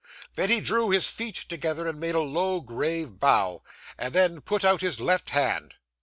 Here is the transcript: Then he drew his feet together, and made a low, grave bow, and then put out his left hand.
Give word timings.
Then 0.33 0.49
he 0.49 0.61
drew 0.61 0.89
his 0.89 1.11
feet 1.11 1.35
together, 1.47 1.85
and 1.87 1.99
made 1.99 2.15
a 2.15 2.21
low, 2.21 2.59
grave 2.59 3.19
bow, 3.19 3.61
and 3.99 4.13
then 4.15 4.41
put 4.41 4.65
out 4.65 4.81
his 4.81 4.99
left 4.99 5.29
hand. 5.29 5.75